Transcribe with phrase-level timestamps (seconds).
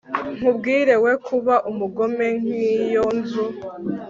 [0.37, 3.45] nkubwira We kuba umugome nk iyo nzu